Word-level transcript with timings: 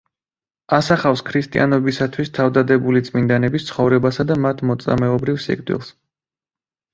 ასახავს 0.77 1.19
ქრისტიანობისათვის 1.27 2.31
თავდადებული 2.37 3.03
წმინდანების 3.09 3.67
ცხოვრებასა 3.69 4.27
და 4.33 4.39
მათ 4.47 4.65
მოწამეობრივ 4.71 5.39
სიკვდილს. 5.47 5.93